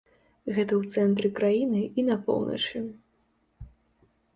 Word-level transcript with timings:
Гэта 0.55 0.73
ў 0.79 0.83
цэнтры 0.93 1.29
краіны 1.41 1.85
і 1.85 2.01
на 2.11 2.19
поўначы. 2.31 2.87